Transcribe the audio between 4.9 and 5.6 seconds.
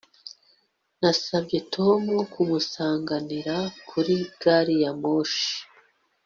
moshi